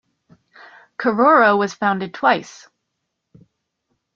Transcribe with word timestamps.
Carora 0.97 1.55
was 1.55 1.75
founded 1.75 2.11
twice. 2.11 2.67